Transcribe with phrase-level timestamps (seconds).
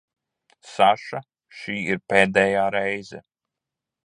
[0.69, 1.21] Saša,
[1.59, 3.23] šī ir pēdējā reize.